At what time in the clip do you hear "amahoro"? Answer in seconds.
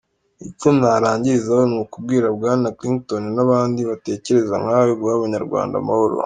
5.79-6.15